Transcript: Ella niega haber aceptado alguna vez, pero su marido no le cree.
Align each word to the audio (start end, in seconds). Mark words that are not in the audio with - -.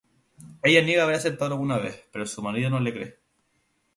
Ella 0.63 0.81
niega 0.81 1.03
haber 1.03 1.13
aceptado 1.13 1.51
alguna 1.53 1.77
vez, 1.77 2.07
pero 2.11 2.25
su 2.25 2.41
marido 2.41 2.71
no 2.71 2.79
le 2.79 2.91
cree. 2.91 3.19